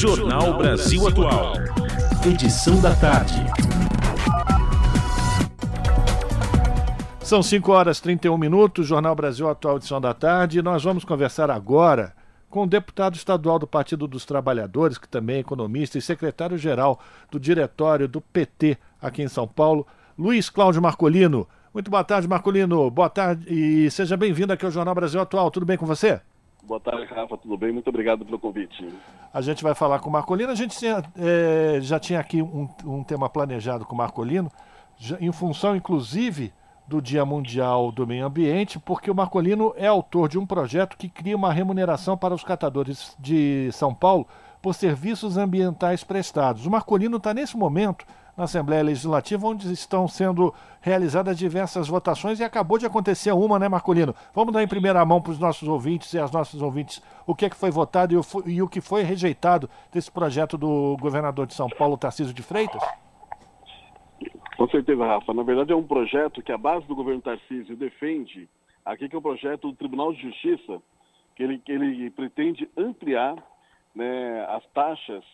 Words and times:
Jornal 0.00 0.56
Brasil 0.56 1.06
Atual. 1.06 1.52
Edição 2.24 2.80
da 2.80 2.96
tarde. 2.96 3.34
São 7.20 7.42
5 7.42 7.70
horas 7.70 7.98
e 7.98 8.02
31 8.04 8.38
minutos, 8.38 8.86
Jornal 8.86 9.14
Brasil 9.14 9.46
Atual, 9.46 9.76
edição 9.76 10.00
da 10.00 10.14
tarde. 10.14 10.62
Nós 10.62 10.82
vamos 10.82 11.04
conversar 11.04 11.50
agora 11.50 12.14
com 12.48 12.62
o 12.62 12.66
deputado 12.66 13.14
estadual 13.14 13.58
do 13.58 13.66
Partido 13.66 14.08
dos 14.08 14.24
Trabalhadores, 14.24 14.96
que 14.96 15.06
também 15.06 15.36
é 15.36 15.40
economista 15.40 15.98
e 15.98 16.00
secretário-geral 16.00 16.98
do 17.30 17.38
diretório 17.38 18.08
do 18.08 18.22
PT 18.22 18.78
aqui 19.02 19.20
em 19.20 19.28
São 19.28 19.46
Paulo, 19.46 19.86
Luiz 20.18 20.48
Cláudio 20.48 20.80
Marcolino. 20.80 21.46
Muito 21.74 21.90
boa 21.90 22.02
tarde, 22.02 22.26
Marcolino. 22.26 22.90
Boa 22.90 23.10
tarde 23.10 23.44
e 23.52 23.90
seja 23.90 24.16
bem-vindo 24.16 24.50
aqui 24.50 24.64
ao 24.64 24.70
Jornal 24.70 24.94
Brasil 24.94 25.20
Atual. 25.20 25.50
Tudo 25.50 25.66
bem 25.66 25.76
com 25.76 25.84
você? 25.84 26.22
Boa 26.62 26.80
tarde, 26.80 27.04
Rafa. 27.06 27.36
Tudo 27.36 27.56
bem? 27.56 27.72
Muito 27.72 27.88
obrigado 27.88 28.24
pelo 28.24 28.38
convite. 28.38 28.86
A 29.32 29.40
gente 29.40 29.62
vai 29.62 29.74
falar 29.74 29.98
com 30.00 30.08
o 30.08 30.12
Marcolino. 30.12 30.50
A 30.50 30.54
gente 30.54 30.76
tinha, 30.76 31.02
é, 31.16 31.78
já 31.80 31.98
tinha 31.98 32.20
aqui 32.20 32.42
um, 32.42 32.68
um, 32.84 33.02
tema 33.02 33.28
planejado 33.28 33.84
com 33.84 33.94
o 33.94 33.98
Marcolino, 33.98 34.50
já, 34.98 35.16
em 35.20 35.32
função, 35.32 35.74
inclusive, 35.74 36.52
do 36.86 37.00
Dia 37.00 37.24
Mundial 37.24 37.90
do 37.90 38.06
Meio 38.06 38.26
Ambiente, 38.26 38.78
porque 38.78 39.10
o 39.10 39.14
Marcolino 39.14 39.72
é 39.76 39.86
autor 39.86 40.28
de 40.28 40.38
um 40.38 40.44
projeto 40.44 40.96
que 40.96 41.08
cria 41.08 41.36
uma 41.36 41.52
remuneração 41.52 42.16
para 42.16 42.34
os 42.34 42.44
catadores 42.44 43.16
de 43.18 43.70
São 43.72 43.94
Paulo 43.94 44.26
por 44.60 44.74
serviços 44.74 45.36
ambientais 45.36 46.04
prestados. 46.04 46.66
O 46.66 46.70
Marcolino 46.70 47.16
está, 47.16 47.32
nesse 47.32 47.56
momento, 47.56 48.04
na 48.40 48.44
Assembleia 48.44 48.82
Legislativa, 48.82 49.46
onde 49.46 49.70
estão 49.70 50.08
sendo 50.08 50.52
realizadas 50.80 51.38
diversas 51.38 51.86
votações 51.88 52.40
e 52.40 52.44
acabou 52.44 52.78
de 52.78 52.86
acontecer 52.86 53.32
uma, 53.32 53.58
né, 53.58 53.68
Marcolino? 53.68 54.14
Vamos 54.34 54.54
dar 54.54 54.62
em 54.62 54.68
primeira 54.68 55.04
mão 55.04 55.20
para 55.20 55.32
os 55.32 55.38
nossos 55.38 55.68
ouvintes 55.68 56.14
e 56.14 56.18
as 56.18 56.32
nossas 56.32 56.62
ouvintes 56.62 57.02
o 57.26 57.34
que 57.34 57.44
é 57.44 57.50
que 57.50 57.56
foi 57.56 57.70
votado 57.70 58.14
e 58.14 58.16
o, 58.16 58.22
e 58.46 58.62
o 58.62 58.68
que 58.68 58.80
foi 58.80 59.02
rejeitado 59.02 59.68
desse 59.92 60.10
projeto 60.10 60.56
do 60.56 60.96
governador 60.98 61.46
de 61.46 61.52
São 61.52 61.68
Paulo, 61.68 61.98
Tarcísio 61.98 62.32
de 62.32 62.42
Freitas? 62.42 62.82
Com 64.56 64.66
certeza, 64.68 65.04
Rafa. 65.04 65.34
Na 65.34 65.42
verdade, 65.42 65.72
é 65.72 65.76
um 65.76 65.86
projeto 65.86 66.42
que 66.42 66.50
a 66.50 66.58
base 66.58 66.86
do 66.86 66.96
governo 66.96 67.20
Tarcísio 67.20 67.76
defende, 67.76 68.48
aqui 68.86 69.06
que 69.06 69.14
é 69.14 69.18
o 69.18 69.20
um 69.20 69.22
projeto 69.22 69.68
do 69.68 69.76
Tribunal 69.76 70.14
de 70.14 70.22
Justiça, 70.22 70.80
que 71.36 71.42
ele, 71.42 71.58
que 71.58 71.72
ele 71.72 72.10
pretende 72.10 72.68
ampliar 72.74 73.36
né, 73.94 74.46
as 74.48 74.64
taxas 74.72 75.24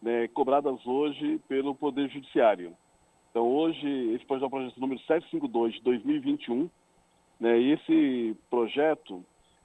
né, 0.00 0.28
cobradas 0.28 0.84
hoje 0.86 1.38
pelo 1.48 1.74
Poder 1.74 2.08
Judiciário. 2.08 2.74
Então, 3.30 3.46
hoje, 3.46 3.86
esse 4.14 4.24
projeto 4.24 4.44
é 4.44 4.46
o 4.46 4.50
projeto 4.50 4.80
número 4.80 5.00
752 5.00 5.74
de 5.74 5.82
2021, 5.82 6.70
né, 7.40 7.58
e 7.58 7.72
esse 7.72 8.36
projeto, 8.50 9.24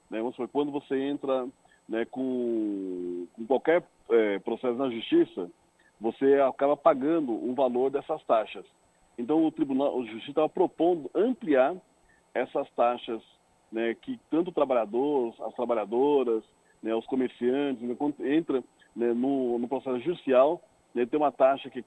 né, 0.10 0.20
vamos 0.20 0.36
supor, 0.36 0.50
quando 0.50 0.72
você 0.72 1.00
entra 1.00 1.48
né, 1.88 2.06
com, 2.06 3.28
com 3.34 3.46
qualquer 3.46 3.84
é, 4.10 4.40
processo 4.40 4.76
na 4.76 4.90
justiça, 4.90 5.50
você 6.00 6.40
acaba 6.42 6.76
pagando 6.76 7.32
um 7.32 7.54
valor 7.54 7.90
dessas 7.90 8.22
taxas. 8.26 8.66
Então, 9.18 9.46
o 9.46 9.52
Tribunal, 9.52 9.96
o 9.96 10.06
Justiça 10.06 10.32
estava 10.32 10.50
propondo 10.50 11.10
ampliar 11.14 11.76
essas 12.34 12.70
taxas, 12.72 13.22
né, 13.72 13.96
que 14.02 14.20
tanto 14.30 14.50
o 14.50 14.54
trabalhador, 14.54 15.34
as 15.48 15.54
trabalhadoras, 15.54 16.44
né, 16.82 16.94
os 16.96 17.06
comerciantes, 17.06 17.82
né, 17.82 17.96
entra 18.20 18.64
né, 18.96 19.14
no, 19.14 19.58
no, 19.58 19.68
processo 19.68 20.00
judicial, 20.00 20.62
né, 20.94 21.06
tem 21.06 21.20
uma 21.20 21.32
taxa 21.32 21.70
que, 21.70 21.84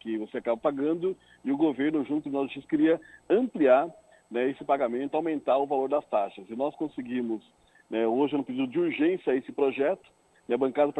que 0.00 0.18
você 0.18 0.38
acaba 0.38 0.56
pagando 0.56 1.16
e 1.44 1.50
o 1.50 1.56
governo, 1.56 2.04
junto 2.04 2.30
com 2.30 2.46
de 2.46 2.54
Justiça, 2.54 2.68
queria 2.68 3.00
ampliar 3.28 3.88
né, 4.30 4.50
esse 4.50 4.64
pagamento, 4.64 5.16
aumentar 5.16 5.58
o 5.58 5.66
valor 5.66 5.88
das 5.88 6.04
taxas. 6.06 6.48
E 6.48 6.56
nós 6.56 6.74
conseguimos, 6.76 7.42
né, 7.90 8.06
hoje, 8.06 8.36
no 8.36 8.44
pedido 8.44 8.66
de 8.66 8.78
urgência 8.78 9.32
a 9.32 9.36
esse 9.36 9.52
projeto, 9.52 10.08
e 10.48 10.54
a 10.54 10.58
bancada 10.58 10.92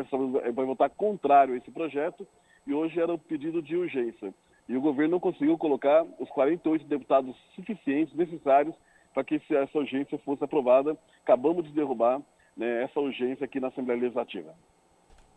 vai 0.52 0.64
votar 0.66 0.90
contrário 0.90 1.54
a 1.54 1.56
esse 1.56 1.70
projeto, 1.70 2.26
e 2.66 2.74
hoje 2.74 3.00
era 3.00 3.12
o 3.12 3.18
pedido 3.18 3.62
de 3.62 3.76
urgência. 3.76 4.34
E 4.68 4.76
o 4.76 4.80
governo 4.80 5.12
não 5.12 5.20
conseguiu 5.20 5.56
colocar 5.56 6.04
os 6.18 6.28
48 6.30 6.84
deputados 6.86 7.36
suficientes, 7.54 8.14
necessários, 8.14 8.74
para 9.14 9.22
que 9.22 9.40
essa 9.50 9.78
urgência 9.78 10.18
fosse 10.18 10.42
aprovada. 10.42 10.96
Acabamos 11.22 11.64
de 11.64 11.72
derrubar 11.72 12.20
né, 12.56 12.82
essa 12.82 12.98
urgência 12.98 13.44
aqui 13.44 13.60
na 13.60 13.68
Assembleia 13.68 14.00
Legislativa. 14.00 14.52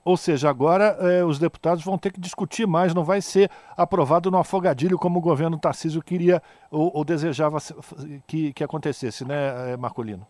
Ou 0.09 0.17
seja, 0.17 0.49
agora 0.49 0.97
eh, 1.01 1.23
os 1.23 1.37
deputados 1.37 1.85
vão 1.85 1.95
ter 1.95 2.11
que 2.11 2.19
discutir 2.19 2.65
mais, 2.65 2.95
não 2.95 3.03
vai 3.03 3.21
ser 3.21 3.47
aprovado 3.77 4.31
no 4.31 4.39
afogadilho 4.39 4.97
como 4.97 5.19
o 5.19 5.21
governo 5.21 5.59
Tarcísio 5.59 6.01
queria 6.01 6.41
ou, 6.71 6.89
ou 6.95 7.05
desejava 7.05 7.59
que, 8.25 8.51
que, 8.51 8.63
acontecesse, 8.63 9.23
né, 9.23 9.73
eh, 9.73 9.77
Marcolino? 9.77 10.25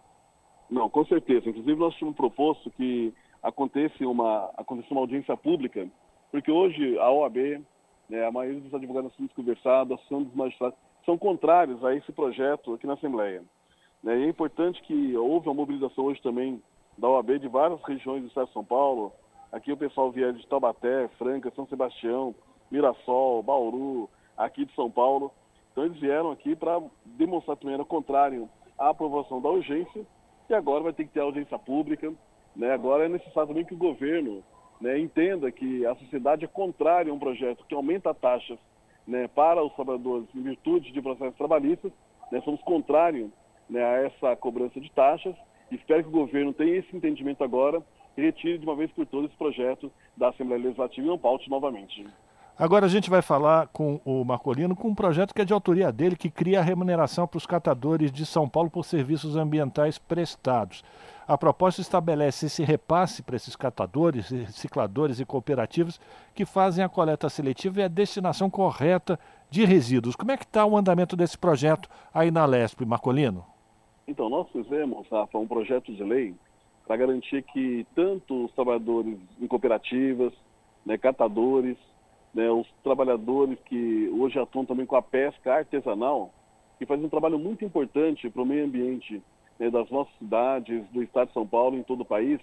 Não, 0.69 0.89
com 0.89 1.05
certeza. 1.05 1.47
Inclusive, 1.47 1.79
nós 1.79 1.95
tínhamos 1.95 2.17
proposto 2.17 2.69
que 2.71 3.13
aconteça 3.41 4.05
uma, 4.05 4.51
aconteça 4.57 4.89
uma 4.91 4.99
audiência 4.99 5.37
pública, 5.37 5.87
porque 6.29 6.51
hoje 6.51 6.99
a 6.99 7.09
OAB, 7.09 7.63
né, 8.09 8.27
a 8.27 8.31
maioria 8.33 8.59
dos 8.59 8.73
advogados 8.73 9.13
assuntos 9.13 9.33
conversados, 9.33 9.93
a 9.93 9.95
Associação 9.95 10.23
dos 10.23 10.35
Magistrados, 10.35 10.77
são 11.05 11.17
contrários 11.17 11.85
a 11.85 11.95
esse 11.95 12.11
projeto 12.11 12.73
aqui 12.73 12.85
na 12.85 12.95
Assembleia. 12.95 13.41
Né, 14.03 14.19
e 14.19 14.23
é 14.25 14.27
importante 14.27 14.81
que 14.81 15.15
houve 15.15 15.47
uma 15.47 15.55
mobilização 15.55 16.03
hoje 16.03 16.21
também 16.21 16.61
da 16.97 17.07
OAB 17.07 17.39
de 17.39 17.47
várias 17.47 17.81
regiões 17.83 18.23
do 18.23 18.27
Estado 18.27 18.47
de 18.47 18.53
São 18.53 18.65
Paulo, 18.65 19.13
Aqui 19.51 19.71
o 19.71 19.77
pessoal 19.77 20.11
vier 20.11 20.31
de 20.31 20.45
Taubaté, 20.45 21.07
Franca, 21.17 21.51
São 21.55 21.65
Sebastião, 21.65 22.35
Mirassol, 22.69 23.41
Bauru, 23.41 24.07
aqui 24.37 24.63
de 24.63 24.73
São 24.75 24.91
Paulo. 24.91 25.31
Então 25.71 25.85
eles 25.85 25.99
vieram 25.99 26.29
aqui 26.31 26.55
para 26.55 26.79
demonstrar 27.03 27.57
também 27.57 27.73
era 27.73 27.83
contrário 27.83 28.47
à 28.77 28.89
aprovação 28.89 29.41
da 29.41 29.49
urgência 29.49 30.05
e 30.47 30.53
agora 30.53 30.83
vai 30.83 30.93
ter 30.93 31.05
que 31.05 31.13
ter 31.13 31.21
audiência 31.21 31.57
pública. 31.57 32.13
Né? 32.55 32.71
Agora 32.71 33.05
é 33.05 33.09
necessário 33.09 33.47
também 33.47 33.65
que 33.65 33.73
o 33.73 33.77
governo 33.77 34.43
né, 34.79 34.99
entenda 34.99 35.51
que 35.51 35.83
a 35.83 35.95
sociedade 35.95 36.45
é 36.45 36.47
contrária 36.47 37.11
a 37.11 37.15
um 37.15 37.19
projeto 37.19 37.65
que 37.67 37.73
aumenta 37.73 38.13
taxas 38.13 38.59
né, 39.07 39.27
para 39.29 39.63
os 39.63 39.73
trabalhadores 39.73 40.27
em 40.35 40.43
virtude 40.43 40.91
de 40.91 41.01
processos 41.01 41.37
trabalhistas. 41.37 41.91
Né, 42.31 42.39
somos 42.41 42.61
contrários 42.61 43.31
né, 43.67 43.83
a 43.83 44.05
essa 44.05 44.35
cobrança 44.35 44.79
de 44.79 44.91
taxas. 44.91 45.35
Espero 45.71 46.03
que 46.03 46.09
o 46.09 46.19
governo 46.19 46.53
tenha 46.53 46.77
esse 46.77 46.95
entendimento 46.95 47.43
agora 47.43 47.83
retire 48.19 48.57
de 48.57 48.65
uma 48.65 48.75
vez 48.75 48.91
por 48.91 49.05
todas 49.05 49.29
esse 49.29 49.37
projeto 49.37 49.91
da 50.15 50.29
Assembleia 50.29 50.63
Legislativa 50.63 51.05
e 51.05 51.09
não 51.09 51.17
paute 51.17 51.49
novamente. 51.49 52.05
Agora 52.57 52.85
a 52.85 52.89
gente 52.89 53.09
vai 53.09 53.21
falar 53.21 53.67
com 53.67 54.01
o 54.03 54.25
Marcolino 54.25 54.75
com 54.75 54.89
um 54.89 54.95
projeto 54.95 55.33
que 55.33 55.41
é 55.41 55.45
de 55.45 55.53
autoria 55.53 55.93
dele, 55.93 56.17
que 56.17 56.29
cria 56.29 56.59
a 56.59 56.63
remuneração 56.63 57.25
para 57.25 57.37
os 57.37 57.45
catadores 57.45 58.11
de 58.11 58.25
São 58.25 58.49
Paulo 58.49 58.69
por 58.69 58.83
serviços 58.83 59.37
ambientais 59.37 59.97
prestados. 59.97 60.83
A 61.25 61.37
proposta 61.37 61.79
estabelece 61.79 62.47
esse 62.47 62.61
repasse 62.61 63.23
para 63.23 63.37
esses 63.37 63.55
catadores, 63.55 64.29
recicladores 64.29 65.21
e 65.21 65.25
cooperativas 65.25 66.01
que 66.35 66.45
fazem 66.45 66.83
a 66.83 66.89
coleta 66.89 67.29
seletiva 67.29 67.79
e 67.79 67.83
a 67.83 67.87
destinação 67.87 68.49
correta 68.49 69.17
de 69.49 69.63
resíduos. 69.63 70.17
Como 70.17 70.31
é 70.31 70.35
que 70.35 70.43
está 70.43 70.65
o 70.65 70.75
andamento 70.75 71.15
desse 71.15 71.37
projeto 71.37 71.87
aí 72.13 72.29
na 72.29 72.45
Lesp, 72.45 72.81
Marcolino? 72.85 73.45
Então, 74.05 74.27
nós 74.27 74.49
fizemos, 74.49 75.07
Rafa, 75.07 75.37
um 75.37 75.47
projeto 75.47 75.93
de 75.93 76.03
lei 76.03 76.35
para 76.89 76.97
garantir 76.97 77.43
que 77.43 77.85
tanto 77.93 78.45
os 78.45 78.51
trabalhadores 78.53 79.15
em 79.39 79.45
cooperativas, 79.45 80.33
né, 80.83 80.97
catadores, 80.97 81.77
né, 82.33 82.49
os 82.49 82.67
trabalhadores 82.83 83.59
que 83.65 84.09
hoje 84.09 84.39
atuam 84.39 84.65
também 84.65 84.87
com 84.87 84.95
a 84.95 85.01
pesca 85.01 85.53
artesanal, 85.53 86.33
que 86.79 86.87
fazem 86.87 87.05
um 87.05 87.09
trabalho 87.09 87.37
muito 87.37 87.63
importante 87.63 88.27
para 88.27 88.41
o 88.41 88.45
meio 88.45 88.65
ambiente 88.65 89.21
né, 89.59 89.69
das 89.69 89.87
nossas 89.91 90.11
cidades, 90.17 90.83
do 90.89 91.03
Estado 91.03 91.27
de 91.27 91.35
São 91.35 91.45
Paulo, 91.45 91.77
em 91.77 91.83
todo 91.83 92.01
o 92.01 92.05
país, 92.05 92.41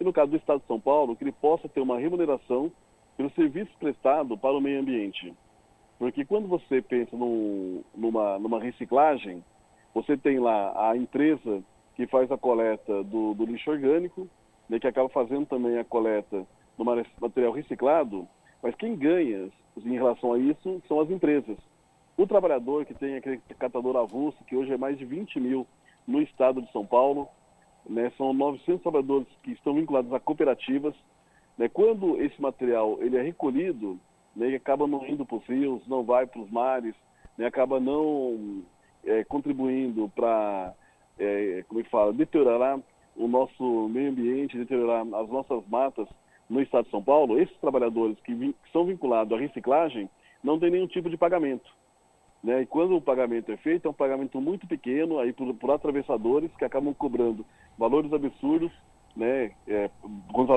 e 0.00 0.04
no 0.04 0.12
caso 0.12 0.30
do 0.30 0.36
Estado 0.36 0.60
de 0.60 0.68
São 0.68 0.78
Paulo, 0.78 1.16
que 1.16 1.24
ele 1.24 1.32
possa 1.32 1.68
ter 1.68 1.80
uma 1.80 1.98
remuneração 1.98 2.70
pelo 3.16 3.30
serviço 3.30 3.72
prestado 3.80 4.38
para 4.38 4.56
o 4.56 4.60
meio 4.60 4.80
ambiente. 4.80 5.34
Porque 5.98 6.24
quando 6.24 6.46
você 6.46 6.80
pensa 6.80 7.16
num, 7.16 7.82
numa, 7.96 8.38
numa 8.38 8.60
reciclagem, 8.60 9.42
você 9.92 10.16
tem 10.16 10.38
lá 10.38 10.88
a 10.88 10.96
empresa 10.96 11.64
que 11.98 12.06
faz 12.06 12.30
a 12.30 12.38
coleta 12.38 13.02
do, 13.02 13.34
do 13.34 13.44
lixo 13.44 13.72
orgânico, 13.72 14.28
né, 14.68 14.78
que 14.78 14.86
acaba 14.86 15.08
fazendo 15.08 15.46
também 15.46 15.78
a 15.78 15.84
coleta 15.84 16.46
do 16.78 16.84
material 16.84 17.52
reciclado, 17.52 18.24
mas 18.62 18.72
quem 18.76 18.94
ganha 18.94 19.50
em 19.76 19.94
relação 19.94 20.32
a 20.32 20.38
isso 20.38 20.80
são 20.86 21.00
as 21.00 21.10
empresas. 21.10 21.58
O 22.16 22.24
trabalhador 22.24 22.84
que 22.84 22.94
tem 22.94 23.16
aquele 23.16 23.38
catador 23.58 23.96
avulso, 23.96 24.44
que 24.44 24.54
hoje 24.54 24.72
é 24.72 24.76
mais 24.76 24.96
de 24.96 25.04
20 25.04 25.40
mil 25.40 25.66
no 26.06 26.22
estado 26.22 26.62
de 26.62 26.70
São 26.70 26.86
Paulo, 26.86 27.26
né, 27.84 28.12
são 28.16 28.32
900 28.32 28.80
trabalhadores 28.80 29.26
que 29.42 29.50
estão 29.50 29.74
vinculados 29.74 30.12
a 30.12 30.20
cooperativas. 30.20 30.94
Né, 31.56 31.68
quando 31.68 32.22
esse 32.22 32.40
material 32.40 32.96
ele 33.00 33.16
é 33.16 33.22
recolhido, 33.22 33.98
né, 34.36 34.54
acaba 34.54 34.86
não 34.86 35.04
indo 35.04 35.26
para 35.26 35.38
os 35.38 35.46
rios, 35.46 35.82
não 35.88 36.04
vai 36.04 36.28
para 36.28 36.40
os 36.40 36.48
mares, 36.48 36.94
né, 37.36 37.46
acaba 37.46 37.80
não 37.80 38.62
é, 39.04 39.24
contribuindo 39.24 40.08
para 40.14 40.72
é, 41.18 41.64
como 41.68 41.80
é 41.80 41.82
que 41.82 41.90
fala, 41.90 42.12
deteriorar 42.12 42.78
o 43.16 43.26
nosso 43.26 43.88
meio 43.88 44.10
ambiente, 44.10 44.56
deteriorar 44.56 45.02
as 45.02 45.28
nossas 45.28 45.66
matas 45.68 46.08
no 46.48 46.62
estado 46.62 46.84
de 46.84 46.90
São 46.90 47.02
Paulo, 47.02 47.38
esses 47.38 47.56
trabalhadores 47.58 48.18
que, 48.20 48.34
que 48.34 48.72
são 48.72 48.86
vinculados 48.86 49.36
à 49.36 49.40
reciclagem 49.40 50.08
não 50.42 50.58
têm 50.58 50.70
nenhum 50.70 50.86
tipo 50.86 51.10
de 51.10 51.16
pagamento. 51.16 51.68
Né? 52.42 52.62
E 52.62 52.66
quando 52.66 52.96
o 52.96 53.00
pagamento 53.00 53.50
é 53.50 53.56
feito, 53.56 53.86
é 53.86 53.90
um 53.90 53.94
pagamento 53.94 54.40
muito 54.40 54.66
pequeno 54.66 55.18
aí 55.18 55.32
por, 55.32 55.52
por 55.54 55.70
atravessadores 55.70 56.54
que 56.56 56.64
acabam 56.64 56.94
cobrando 56.94 57.44
valores 57.76 58.12
absurdos, 58.12 58.72
né? 59.16 59.50
É, 59.66 59.90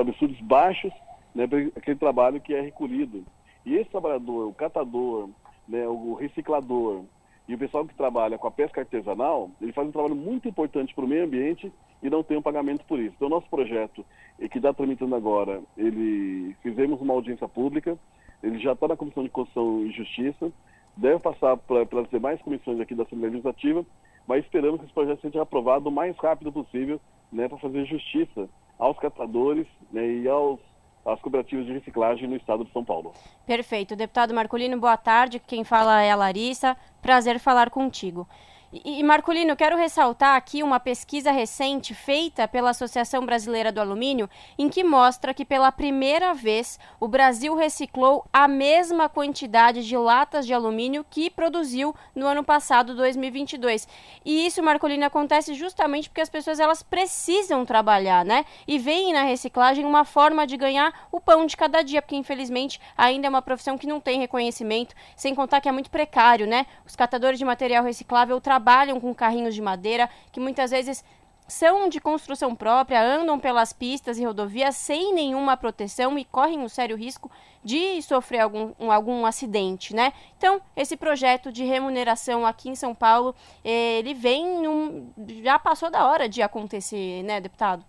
absurdos 0.00 0.40
baixos, 0.40 0.92
né, 1.34 1.44
aquele 1.76 1.98
trabalho 1.98 2.40
que 2.40 2.54
é 2.54 2.60
recolhido. 2.60 3.24
E 3.64 3.74
esse 3.74 3.90
trabalhador, 3.90 4.48
o 4.48 4.54
catador, 4.54 5.28
né, 5.68 5.86
o 5.88 6.14
reciclador 6.14 7.04
e 7.52 7.54
o 7.54 7.58
pessoal 7.58 7.86
que 7.86 7.94
trabalha 7.94 8.38
com 8.38 8.48
a 8.48 8.50
pesca 8.50 8.80
artesanal, 8.80 9.50
ele 9.60 9.74
faz 9.74 9.86
um 9.86 9.92
trabalho 9.92 10.16
muito 10.16 10.48
importante 10.48 10.94
para 10.94 11.04
o 11.04 11.06
meio 11.06 11.26
ambiente 11.26 11.70
e 12.02 12.08
não 12.08 12.22
tem 12.22 12.38
um 12.38 12.42
pagamento 12.42 12.82
por 12.86 12.98
isso. 12.98 13.12
Então, 13.14 13.28
nosso 13.28 13.46
projeto, 13.50 14.06
que 14.50 14.56
está 14.56 14.72
tramitando 14.72 15.14
agora, 15.14 15.60
ele 15.76 16.56
fizemos 16.62 16.98
uma 17.02 17.12
audiência 17.12 17.46
pública, 17.46 17.98
ele 18.42 18.58
já 18.58 18.72
está 18.72 18.88
na 18.88 18.96
Comissão 18.96 19.22
de 19.22 19.28
Constituição 19.28 19.84
e 19.84 19.90
Justiça, 19.92 20.50
deve 20.96 21.18
passar 21.18 21.58
para 21.58 21.82
as 22.00 22.08
demais 22.08 22.40
comissões 22.40 22.80
aqui 22.80 22.94
da 22.94 23.02
Assembleia 23.02 23.32
Legislativa, 23.32 23.84
mas 24.26 24.42
esperamos 24.46 24.80
que 24.80 24.86
esse 24.86 24.94
projeto 24.94 25.20
seja 25.20 25.42
aprovado 25.42 25.90
o 25.90 25.92
mais 25.92 26.16
rápido 26.16 26.50
possível, 26.50 26.98
né, 27.30 27.48
para 27.48 27.58
fazer 27.58 27.84
justiça 27.84 28.48
aos 28.78 28.98
catadores 28.98 29.66
né, 29.92 30.10
e 30.10 30.26
aos 30.26 30.58
às 31.04 31.20
cooperativas 31.20 31.66
de 31.66 31.72
reciclagem 31.72 32.28
no 32.28 32.36
estado 32.36 32.64
de 32.64 32.72
São 32.72 32.84
Paulo. 32.84 33.12
Perfeito. 33.46 33.96
Deputado 33.96 34.34
Marcolino, 34.34 34.78
boa 34.78 34.96
tarde. 34.96 35.38
Quem 35.38 35.64
fala 35.64 36.02
é 36.02 36.10
a 36.10 36.16
Larissa. 36.16 36.76
Prazer 37.00 37.38
falar 37.38 37.70
contigo. 37.70 38.26
E, 38.72 39.02
Marcolino, 39.02 39.50
eu 39.50 39.56
quero 39.56 39.76
ressaltar 39.76 40.34
aqui 40.34 40.62
uma 40.62 40.80
pesquisa 40.80 41.30
recente 41.30 41.94
feita 41.94 42.48
pela 42.48 42.70
Associação 42.70 43.26
Brasileira 43.26 43.70
do 43.70 43.82
Alumínio, 43.82 44.30
em 44.58 44.70
que 44.70 44.82
mostra 44.82 45.34
que 45.34 45.44
pela 45.44 45.70
primeira 45.70 46.32
vez 46.32 46.80
o 46.98 47.06
Brasil 47.06 47.54
reciclou 47.54 48.24
a 48.32 48.48
mesma 48.48 49.10
quantidade 49.10 49.86
de 49.86 49.94
latas 49.94 50.46
de 50.46 50.54
alumínio 50.54 51.04
que 51.10 51.28
produziu 51.28 51.94
no 52.14 52.26
ano 52.26 52.42
passado, 52.42 52.94
2022. 52.94 53.86
E 54.24 54.46
isso, 54.46 54.62
Marcolino, 54.62 55.04
acontece 55.04 55.52
justamente 55.52 56.08
porque 56.08 56.22
as 56.22 56.30
pessoas 56.30 56.58
elas 56.58 56.82
precisam 56.82 57.66
trabalhar, 57.66 58.24
né? 58.24 58.46
E 58.66 58.78
veem 58.78 59.12
na 59.12 59.24
reciclagem 59.24 59.84
uma 59.84 60.06
forma 60.06 60.46
de 60.46 60.56
ganhar 60.56 61.08
o 61.12 61.20
pão 61.20 61.44
de 61.44 61.58
cada 61.58 61.82
dia, 61.82 62.00
porque 62.00 62.16
infelizmente 62.16 62.80
ainda 62.96 63.26
é 63.26 63.28
uma 63.28 63.42
profissão 63.42 63.76
que 63.76 63.86
não 63.86 64.00
tem 64.00 64.18
reconhecimento, 64.18 64.94
sem 65.14 65.34
contar 65.34 65.60
que 65.60 65.68
é 65.68 65.72
muito 65.72 65.90
precário, 65.90 66.46
né? 66.46 66.64
Os 66.86 66.96
catadores 66.96 67.38
de 67.38 67.44
material 67.44 67.84
reciclável 67.84 68.40
trabalham 68.40 68.61
trabalham 68.62 69.00
com 69.00 69.12
carrinhos 69.12 69.56
de 69.56 69.60
madeira, 69.60 70.08
que 70.30 70.38
muitas 70.38 70.70
vezes 70.70 71.04
são 71.48 71.88
de 71.88 72.00
construção 72.00 72.54
própria, 72.54 73.02
andam 73.02 73.38
pelas 73.38 73.72
pistas 73.72 74.18
e 74.18 74.24
rodovias 74.24 74.76
sem 74.76 75.12
nenhuma 75.12 75.56
proteção 75.56 76.16
e 76.16 76.24
correm 76.24 76.62
o 76.62 76.68
sério 76.68 76.96
risco 76.96 77.28
de 77.64 78.00
sofrer 78.02 78.40
algum, 78.40 78.72
um, 78.78 78.92
algum 78.92 79.26
acidente, 79.26 79.94
né? 79.94 80.12
Então, 80.38 80.60
esse 80.76 80.96
projeto 80.96 81.50
de 81.50 81.64
remuneração 81.64 82.46
aqui 82.46 82.70
em 82.70 82.76
São 82.76 82.94
Paulo, 82.94 83.34
ele 83.64 84.14
vem 84.14 84.62
num, 84.62 85.10
já 85.42 85.58
passou 85.58 85.90
da 85.90 86.06
hora 86.06 86.28
de 86.28 86.40
acontecer, 86.40 87.24
né, 87.24 87.40
deputado? 87.40 87.84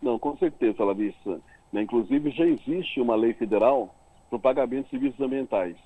Não, 0.00 0.16
com 0.18 0.36
certeza, 0.36 0.84
Larissa. 0.84 1.40
Né, 1.72 1.82
inclusive, 1.82 2.30
já 2.30 2.46
existe 2.46 3.00
uma 3.00 3.16
lei 3.16 3.34
federal 3.34 3.92
para 4.30 4.36
o 4.36 4.40
pagamento 4.40 4.84
de 4.84 4.90
serviços 4.90 5.20
ambientais. 5.20 5.76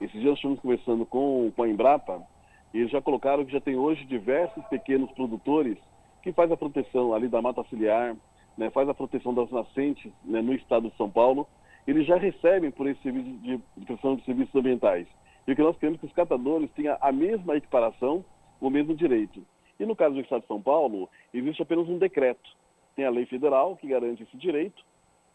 Esses 0.00 0.12
dias 0.12 0.26
nós 0.26 0.36
estamos 0.36 0.60
conversando 0.60 1.04
com, 1.04 1.52
com 1.54 1.62
a 1.64 1.68
Embrapa 1.68 2.22
e 2.72 2.86
já 2.86 3.00
colocaram 3.02 3.44
que 3.44 3.52
já 3.52 3.60
tem 3.60 3.76
hoje 3.76 4.04
diversos 4.04 4.64
pequenos 4.66 5.10
produtores 5.12 5.76
que 6.22 6.32
faz 6.32 6.50
a 6.50 6.56
proteção 6.56 7.12
ali 7.12 7.28
da 7.28 7.42
mata 7.42 7.64
ciliar, 7.64 8.16
né, 8.56 8.70
faz 8.70 8.88
a 8.88 8.94
proteção 8.94 9.34
das 9.34 9.50
nascentes 9.50 10.12
né, 10.24 10.40
no 10.40 10.54
estado 10.54 10.88
de 10.88 10.96
São 10.96 11.10
Paulo. 11.10 11.46
Eles 11.86 12.06
já 12.06 12.16
recebem 12.16 12.70
por 12.70 12.86
esse 12.86 13.02
serviço 13.02 13.30
de 13.38 13.58
proteção 13.84 14.16
de 14.16 14.24
serviços 14.24 14.54
ambientais. 14.54 15.06
E 15.46 15.52
o 15.52 15.56
que 15.56 15.62
nós 15.62 15.76
queremos 15.76 15.98
é 15.98 16.00
que 16.00 16.06
os 16.06 16.12
catadores 16.12 16.70
tenham 16.72 16.96
a 17.00 17.10
mesma 17.10 17.56
equiparação, 17.56 18.24
o 18.60 18.70
mesmo 18.70 18.94
direito. 18.94 19.44
E 19.80 19.84
no 19.84 19.96
caso 19.96 20.14
do 20.14 20.20
estado 20.20 20.42
de 20.42 20.46
São 20.46 20.62
Paulo, 20.62 21.08
existe 21.34 21.60
apenas 21.60 21.88
um 21.88 21.98
decreto. 21.98 22.56
Tem 22.94 23.04
a 23.04 23.10
lei 23.10 23.26
federal 23.26 23.76
que 23.76 23.88
garante 23.88 24.22
esse 24.22 24.36
direito, 24.36 24.84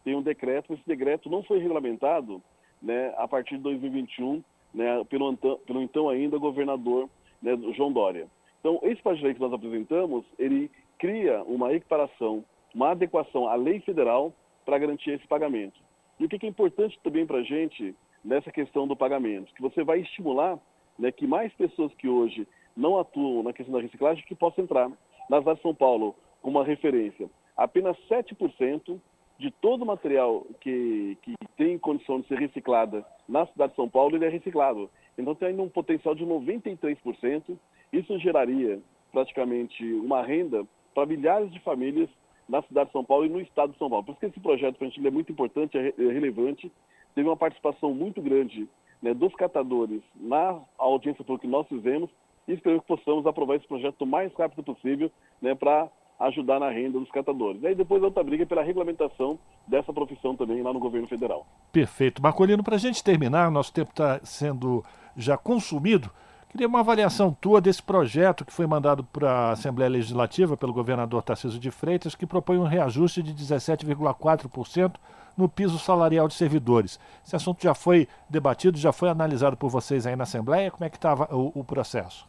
tem 0.04 0.14
um 0.14 0.22
decreto, 0.22 0.72
esse 0.72 0.86
decreto 0.86 1.28
não 1.28 1.42
foi 1.42 1.58
regulamentado 1.58 2.42
né, 2.80 3.12
a 3.18 3.28
partir 3.28 3.56
de 3.56 3.62
2021 3.64 4.42
né, 4.72 5.04
pelo, 5.04 5.36
pelo 5.36 5.82
então 5.82 6.08
ainda 6.08 6.38
governador 6.38 7.10
né, 7.42 7.56
do 7.56 7.72
João 7.72 7.92
Dória. 7.92 8.26
Então, 8.60 8.80
esse 8.82 9.00
projeto 9.02 9.20
de 9.20 9.24
lei 9.24 9.34
que 9.34 9.40
nós 9.40 9.52
apresentamos, 9.52 10.24
ele 10.38 10.70
cria 10.98 11.42
uma 11.44 11.72
equiparação, 11.72 12.44
uma 12.74 12.90
adequação 12.90 13.48
à 13.48 13.54
lei 13.54 13.80
federal 13.80 14.32
para 14.64 14.78
garantir 14.78 15.10
esse 15.10 15.26
pagamento. 15.26 15.80
E 16.18 16.24
o 16.24 16.28
que 16.28 16.44
é 16.44 16.48
importante 16.48 16.98
também 17.02 17.26
para 17.26 17.38
a 17.38 17.42
gente 17.42 17.94
nessa 18.24 18.50
questão 18.50 18.86
do 18.86 18.96
pagamento? 18.96 19.54
Que 19.54 19.62
você 19.62 19.84
vai 19.84 20.00
estimular 20.00 20.58
né, 20.98 21.12
que 21.12 21.26
mais 21.26 21.52
pessoas 21.54 21.94
que 21.94 22.08
hoje 22.08 22.46
não 22.76 22.98
atuam 22.98 23.42
na 23.42 23.52
questão 23.52 23.74
da 23.74 23.80
reciclagem 23.80 24.24
que 24.26 24.34
possam 24.34 24.64
entrar. 24.64 24.90
Na 25.30 25.38
cidade 25.38 25.56
de 25.56 25.62
São 25.62 25.74
Paulo, 25.74 26.14
como 26.42 26.58
uma 26.58 26.64
referência, 26.64 27.28
apenas 27.56 27.96
7% 28.08 28.98
de 29.38 29.50
todo 29.50 29.82
o 29.82 29.86
material 29.86 30.46
que, 30.60 31.16
que 31.22 31.34
tem 31.56 31.78
condição 31.78 32.20
de 32.20 32.26
ser 32.26 32.38
reciclada 32.38 33.04
na 33.28 33.46
cidade 33.46 33.70
de 33.70 33.76
São 33.76 33.88
Paulo, 33.88 34.16
ele 34.16 34.24
é 34.24 34.28
reciclado. 34.28 34.90
Então 35.18 35.34
tem 35.34 35.48
ainda 35.48 35.62
um 35.62 35.68
potencial 35.68 36.14
de 36.14 36.24
93%. 36.24 37.58
Isso 37.92 38.18
geraria 38.18 38.80
praticamente 39.12 39.84
uma 39.94 40.22
renda 40.22 40.64
para 40.94 41.06
milhares 41.06 41.52
de 41.52 41.60
famílias 41.60 42.08
na 42.48 42.62
cidade 42.62 42.86
de 42.86 42.92
São 42.92 43.04
Paulo 43.04 43.26
e 43.26 43.28
no 43.28 43.40
estado 43.40 43.72
de 43.72 43.78
São 43.78 43.90
Paulo. 43.90 44.04
Por 44.04 44.12
isso 44.12 44.20
que 44.20 44.26
esse 44.26 44.40
projeto 44.40 44.76
para 44.76 44.86
a 44.86 44.90
gente 44.90 45.06
é 45.06 45.10
muito 45.10 45.32
importante, 45.32 45.76
é, 45.76 45.88
é 45.88 46.12
relevante. 46.12 46.72
Teve 47.14 47.28
uma 47.28 47.36
participação 47.36 47.92
muito 47.92 48.22
grande 48.22 48.68
né, 49.02 49.12
dos 49.12 49.34
catadores 49.34 50.00
na 50.16 50.58
audiência 50.78 51.24
pública 51.24 51.46
que 51.46 51.52
nós 51.52 51.66
fizemos 51.68 52.10
e 52.46 52.52
espero 52.54 52.80
que 52.80 52.86
possamos 52.86 53.26
aprovar 53.26 53.56
esse 53.56 53.66
projeto 53.66 54.02
o 54.02 54.06
mais 54.06 54.32
rápido 54.34 54.62
possível 54.62 55.10
né, 55.42 55.54
para 55.54 55.88
ajudar 56.20 56.58
na 56.58 56.70
renda 56.70 56.98
dos 56.98 57.10
catadores. 57.10 57.62
E 57.62 57.66
aí 57.66 57.74
depois 57.74 58.02
a 58.02 58.06
outra 58.06 58.24
briga 58.24 58.44
pela 58.46 58.62
regulamentação 58.62 59.38
dessa 59.66 59.92
profissão 59.92 60.34
também 60.34 60.62
lá 60.62 60.72
no 60.72 60.80
governo 60.80 61.06
federal. 61.06 61.46
Perfeito. 61.70 62.22
Marcolino, 62.22 62.64
para 62.64 62.76
a 62.76 62.78
gente 62.78 63.04
terminar, 63.04 63.50
nosso 63.50 63.72
tempo 63.72 63.90
está 63.90 64.18
sendo 64.24 64.84
já 65.16 65.36
consumido. 65.36 66.10
Queria 66.48 66.66
uma 66.66 66.80
avaliação 66.80 67.36
tua 67.38 67.60
desse 67.60 67.82
projeto 67.82 68.44
que 68.44 68.52
foi 68.52 68.66
mandado 68.66 69.04
para 69.04 69.30
a 69.30 69.50
Assembleia 69.50 69.90
Legislativa 69.90 70.56
pelo 70.56 70.72
governador 70.72 71.22
Tarcísio 71.22 71.60
de 71.60 71.70
Freitas, 71.70 72.14
que 72.14 72.26
propõe 72.26 72.56
um 72.58 72.64
reajuste 72.64 73.22
de 73.22 73.34
17,4% 73.34 74.94
no 75.36 75.48
piso 75.48 75.78
salarial 75.78 76.26
de 76.26 76.34
servidores. 76.34 76.98
Esse 77.24 77.36
assunto 77.36 77.62
já 77.62 77.74
foi 77.74 78.08
debatido, 78.30 78.78
já 78.78 78.92
foi 78.92 79.10
analisado 79.10 79.56
por 79.56 79.68
vocês 79.68 80.06
aí 80.06 80.16
na 80.16 80.24
Assembleia. 80.24 80.70
Como 80.70 80.84
é 80.84 80.90
que 80.90 80.96
estava 80.96 81.28
o, 81.32 81.52
o, 81.54 81.62
processo? 81.62 82.26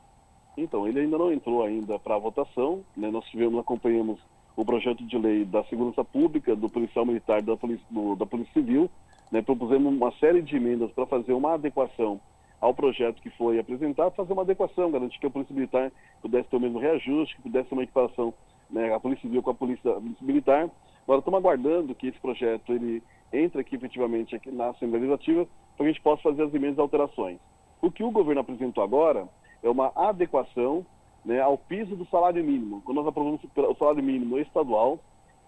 Então, 0.57 0.85
ele 0.87 0.99
ainda 0.99 1.17
não 1.17 1.31
entrou 1.31 1.63
ainda 1.63 1.97
para 1.97 2.17
votação. 2.17 2.81
Né? 2.95 3.09
Nós 3.09 3.25
tivemos, 3.25 3.57
acompanhamos 3.59 4.19
o 4.55 4.65
projeto 4.65 5.03
de 5.03 5.17
lei 5.17 5.45
da 5.45 5.63
Segurança 5.63 6.03
Pública, 6.03 6.55
do 6.55 6.69
Policial 6.69 7.05
Militar 7.05 7.41
da 7.41 7.55
Polícia, 7.55 7.85
da 8.17 8.25
Polícia 8.25 8.53
Civil. 8.53 8.91
Né? 9.31 9.41
Propusemos 9.41 9.91
uma 9.91 10.11
série 10.19 10.41
de 10.41 10.57
emendas 10.57 10.91
para 10.91 11.07
fazer 11.07 11.33
uma 11.33 11.53
adequação 11.53 12.19
ao 12.59 12.73
projeto 12.73 13.21
que 13.21 13.29
foi 13.31 13.59
apresentado, 13.59 14.15
fazer 14.15 14.33
uma 14.33 14.41
adequação, 14.41 14.91
garantir 14.91 15.19
que 15.19 15.27
a 15.27 15.29
Polícia 15.29 15.53
Militar 15.53 15.91
pudesse 16.21 16.49
ter 16.49 16.57
o 16.57 16.59
mesmo 16.59 16.79
reajuste, 16.79 17.35
que 17.35 17.43
pudesse 17.43 17.69
ter 17.69 17.75
uma 17.75 17.83
equiparação, 17.83 18.33
né, 18.69 18.93
a 18.93 18.99
Polícia 18.99 19.21
Civil 19.23 19.41
com 19.41 19.51
a 19.51 19.55
Polícia, 19.55 19.95
Militar. 20.21 20.69
Agora, 21.03 21.19
estamos 21.19 21.39
aguardando 21.39 21.95
que 21.95 22.07
esse 22.07 22.19
projeto 22.19 22.73
ele 22.73 23.01
entre 23.31 23.61
aqui 23.61 23.75
efetivamente 23.75 24.35
aqui 24.35 24.51
na 24.51 24.69
Assembleia 24.69 25.03
Legislativa 25.03 25.45
para 25.75 25.77
que 25.77 25.83
a 25.83 25.87
gente 25.87 26.01
possa 26.01 26.21
fazer 26.23 26.43
as 26.43 26.53
emendas 26.53 26.77
e 26.77 26.81
alterações. 26.81 27.39
O 27.81 27.89
que 27.89 28.03
o 28.03 28.11
governo 28.11 28.41
apresentou 28.41 28.83
agora 28.83 29.27
é 29.63 29.69
uma 29.69 29.91
adequação 29.95 30.85
né, 31.23 31.39
ao 31.39 31.57
piso 31.57 31.95
do 31.95 32.05
salário 32.07 32.43
mínimo. 32.43 32.81
Quando 32.81 32.97
nós 32.97 33.07
aprovamos 33.07 33.41
o 33.43 33.75
salário 33.75 34.03
mínimo 34.03 34.37
estadual, 34.39 34.99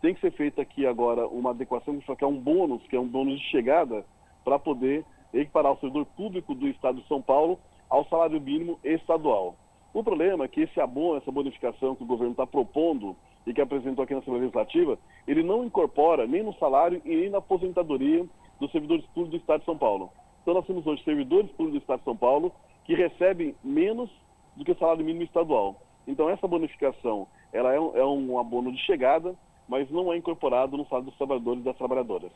tem 0.02 0.14
que 0.14 0.22
ser 0.22 0.32
feita 0.32 0.62
aqui 0.62 0.86
agora 0.86 1.28
uma 1.28 1.52
adequação, 1.52 2.00
que 2.00 2.24
é 2.24 2.28
um 2.28 2.38
bônus, 2.38 2.82
que 2.88 2.96
é 2.96 3.00
um 3.00 3.08
bônus 3.08 3.40
de 3.40 3.46
chegada, 3.48 4.06
para 4.44 4.58
poder 4.58 5.06
equiparar 5.34 5.74
o 5.74 5.80
servidor 5.80 6.06
público 6.18 6.54
do 6.54 6.68
Estado 6.68 7.02
de 7.02 7.08
São 7.08 7.22
Paulo 7.22 7.60
ao 7.90 8.06
salário 8.06 8.40
mínimo 8.40 8.80
estadual. 8.84 9.56
O 9.94 10.04
problema 10.04 10.46
é 10.46 10.48
que 10.48 10.62
esse 10.62 10.80
abono, 10.80 11.18
essa 11.18 11.32
bonificação 11.32 11.96
que 11.96 12.04
o 12.04 12.08
governo 12.08 12.32
está 12.32 12.48
propondo 12.48 13.16
e 13.46 13.54
que 13.54 13.62
apresentou 13.62 14.04
aqui 14.04 14.14
na 14.14 14.20
Assembleia 14.20 14.44
Legislativa, 14.44 14.98
ele 15.28 15.44
não 15.44 15.66
incorpora 15.66 16.26
nem 16.26 16.44
no 16.44 16.54
salário 16.54 17.02
e 17.04 17.16
nem 17.16 17.30
na 17.30 17.40
aposentadoria 17.40 18.26
dos 18.60 18.72
servidores 18.72 19.06
públicos 19.08 19.32
do 19.32 19.42
Estado 19.42 19.60
de 19.60 19.66
São 19.66 19.78
Paulo. 19.78 20.10
Então 20.42 20.54
nós 20.54 20.66
temos 20.66 20.86
hoje 20.88 21.04
servidores 21.04 21.52
públicos 21.52 21.74
do 21.74 21.78
Estado 21.80 22.00
de 22.00 22.06
São 22.06 22.16
Paulo 22.16 22.54
que 22.86 22.96
recebem 22.96 23.56
menos 23.64 24.10
do 24.56 24.64
que 24.64 24.72
o 24.72 24.78
salário 24.78 25.04
mínimo 25.04 25.24
estadual. 25.24 25.76
Então 26.08 26.30
essa 26.30 26.48
bonificação, 26.48 27.28
ela 27.52 27.74
é 27.74 27.80
um, 27.80 27.98
é 27.98 28.06
um 28.06 28.40
abono 28.40 28.72
de 28.72 28.80
chegada, 28.80 29.36
mas 29.68 29.90
não 29.90 30.12
é 30.12 30.18
incorporado 30.18 30.78
no 30.78 30.86
salário 30.86 31.10
dos 31.10 31.18
trabalhadores 31.18 31.62
e 31.62 31.66
das 31.66 31.78
trabalhadoras. 31.78 32.32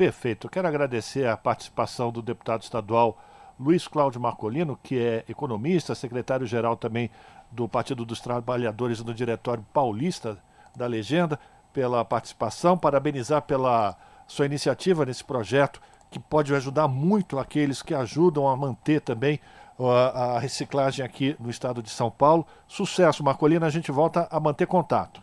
Perfeito. 0.00 0.46
Eu 0.46 0.50
quero 0.50 0.66
agradecer 0.66 1.28
a 1.28 1.36
participação 1.36 2.10
do 2.10 2.22
deputado 2.22 2.62
estadual 2.62 3.22
Luiz 3.60 3.86
Cláudio 3.86 4.18
Marcolino, 4.18 4.78
que 4.82 4.98
é 4.98 5.26
economista, 5.28 5.94
secretário-geral 5.94 6.74
também 6.74 7.10
do 7.52 7.68
Partido 7.68 8.06
dos 8.06 8.18
Trabalhadores 8.18 9.04
no 9.04 9.12
Diretório 9.12 9.62
Paulista 9.74 10.38
da 10.74 10.86
Legenda, 10.86 11.38
pela 11.70 12.02
participação, 12.02 12.78
parabenizar 12.78 13.42
pela 13.42 13.94
sua 14.26 14.46
iniciativa 14.46 15.04
nesse 15.04 15.22
projeto, 15.22 15.82
que 16.10 16.18
pode 16.18 16.54
ajudar 16.54 16.88
muito 16.88 17.38
aqueles 17.38 17.82
que 17.82 17.92
ajudam 17.92 18.48
a 18.48 18.56
manter 18.56 19.02
também 19.02 19.38
a, 19.78 20.38
reciclagem 20.38 21.04
aqui 21.04 21.36
no 21.38 21.50
estado 21.50 21.82
de 21.82 21.90
São 21.90 22.10
Paulo. 22.10 22.46
Sucesso, 22.66 23.22
Marcolino, 23.22 23.66
a 23.66 23.70
gente 23.70 23.92
volta 23.92 24.26
a 24.30 24.40
manter 24.40 24.66
contato. 24.66 25.22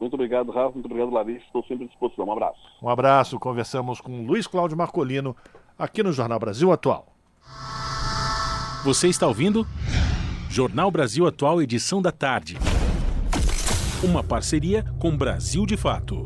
Muito 0.00 0.14
obrigado, 0.14 0.50
Rafa. 0.50 0.72
Muito 0.72 0.86
obrigado, 0.86 1.12
Larissa. 1.12 1.44
Estou 1.44 1.62
sempre 1.64 1.84
à 1.84 1.88
disposição. 1.88 2.24
Um 2.24 2.32
abraço. 2.32 2.58
Um 2.82 2.88
abraço. 2.88 3.38
Conversamos 3.38 4.00
com 4.00 4.24
Luiz 4.24 4.46
Cláudio 4.46 4.76
Marcolino 4.76 5.36
aqui 5.78 6.02
no 6.02 6.12
Jornal 6.12 6.38
Brasil 6.38 6.72
Atual. 6.72 7.06
Você 8.82 9.08
está 9.08 9.26
ouvindo? 9.26 9.66
Jornal 10.48 10.90
Brasil 10.90 11.26
Atual, 11.26 11.60
edição 11.60 12.00
da 12.00 12.10
tarde. 12.10 12.56
Uma 14.02 14.24
parceria 14.24 14.84
com 14.98 15.14
Brasil 15.14 15.66
de 15.66 15.76
Fato. 15.76 16.18